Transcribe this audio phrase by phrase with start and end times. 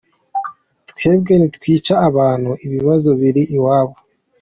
[0.89, 3.95] “Twebwe ntitwica abantu, ibibazo biri iwabo.